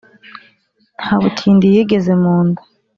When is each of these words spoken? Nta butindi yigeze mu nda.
Nta 1.01 1.13
butindi 1.21 1.65
yigeze 1.75 2.11
mu 2.21 2.35
nda. 2.47 2.61